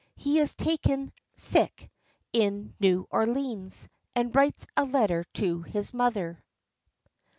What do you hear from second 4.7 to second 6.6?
A LETTER TO HIS MOTHER.